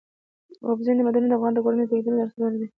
اوبزین 0.67 0.97
معدنونه 1.05 1.29
د 1.31 1.33
افغان 1.37 1.53
کورنیو 1.63 1.87
د 1.87 1.89
دودونو 1.91 2.15
مهم 2.17 2.23
عنصر 2.25 2.51
دی. 2.59 2.67